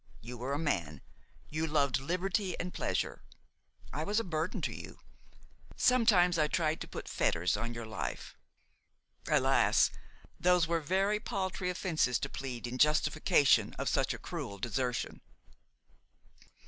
[0.21, 1.01] You were a man,
[1.47, 3.21] you loved liberty and pleasure.
[3.93, 4.97] I was a burden to you.
[5.75, 8.35] Sometimes I tried to put fetters on your life.
[9.27, 9.91] Alas!
[10.39, 15.21] those were very paltry offences to plead in justification of such a cruel desertion!